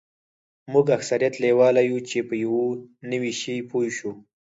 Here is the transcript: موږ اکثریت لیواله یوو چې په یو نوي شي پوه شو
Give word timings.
موږ 0.71 0.85
اکثریت 0.97 1.33
لیواله 1.43 1.81
یوو 1.87 2.05
چې 2.09 2.17
په 2.27 2.35
یو 2.43 2.57
نوي 3.11 3.33
شي 3.39 3.55
پوه 3.69 3.87
شو 3.97 4.11